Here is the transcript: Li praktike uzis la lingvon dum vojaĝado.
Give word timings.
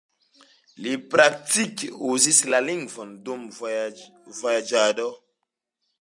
Li 0.85 0.93
praktike 1.15 1.89
uzis 2.13 2.39
la 2.53 2.63
lingvon 2.69 3.11
dum 3.29 3.47
vojaĝado. 3.61 5.07